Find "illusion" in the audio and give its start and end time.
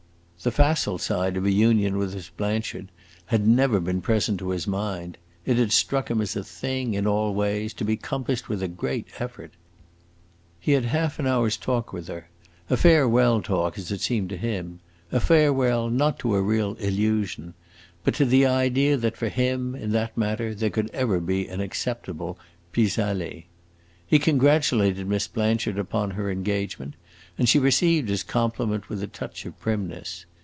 16.79-17.53